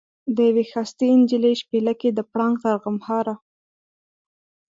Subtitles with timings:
[0.35, 3.35] د یوې ښایستې نجلۍ شپېلکی د پړانګ تر غړمبهاره.